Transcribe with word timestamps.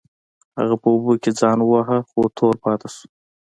هغه 0.57 0.75
په 0.81 0.87
اوبو 0.93 1.13
کې 1.21 1.31
ځان 1.39 1.57
وواهه 1.63 1.97
خو 2.09 2.19
تور 2.37 2.53
پاتې 2.63 2.87
شو. 2.95 3.05